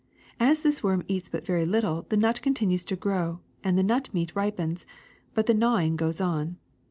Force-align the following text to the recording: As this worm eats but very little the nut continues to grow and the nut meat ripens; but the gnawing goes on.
As 0.39 0.63
this 0.63 0.81
worm 0.81 1.03
eats 1.07 1.29
but 1.29 1.45
very 1.45 1.63
little 1.63 2.07
the 2.09 2.17
nut 2.17 2.41
continues 2.41 2.83
to 2.85 2.95
grow 2.95 3.39
and 3.63 3.77
the 3.77 3.83
nut 3.83 4.09
meat 4.15 4.35
ripens; 4.35 4.83
but 5.35 5.45
the 5.45 5.53
gnawing 5.53 5.95
goes 5.95 6.19
on. 6.19 6.57